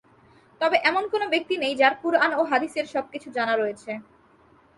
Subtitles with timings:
[0.61, 3.91] তবে এমন কোনো ব্যক্তি নেই যার কুরআন ও হাদীসের সবকিছু জানা রয়েছে।